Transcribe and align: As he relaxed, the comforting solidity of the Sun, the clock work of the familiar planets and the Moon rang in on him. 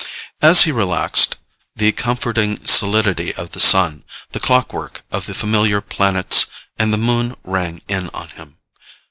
As 0.41 0.63
he 0.63 0.71
relaxed, 0.71 1.35
the 1.75 1.91
comforting 1.91 2.65
solidity 2.65 3.35
of 3.35 3.51
the 3.51 3.59
Sun, 3.59 4.03
the 4.31 4.39
clock 4.39 4.73
work 4.73 5.03
of 5.11 5.27
the 5.27 5.35
familiar 5.35 5.79
planets 5.79 6.47
and 6.79 6.91
the 6.91 6.97
Moon 6.97 7.35
rang 7.43 7.83
in 7.87 8.09
on 8.09 8.29
him. 8.29 8.57